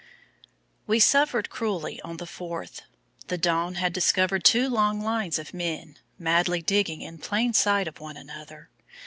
We 0.87 0.99
suffered 0.99 1.51
cruelly 1.51 2.01
on 2.01 2.17
the 2.17 2.25
Fourth. 2.25 2.81
The 3.27 3.37
dawn 3.37 3.75
had 3.75 3.93
discovered 3.93 4.43
two 4.43 4.67
long 4.67 4.99
lines 4.99 5.37
of 5.37 5.53
men, 5.53 5.99
madly 6.17 6.63
digging 6.63 7.01
in 7.03 7.19
plain 7.19 7.53
sight 7.53 7.87
of 7.87 7.99
one 7.99 8.17
another. 8.17 8.69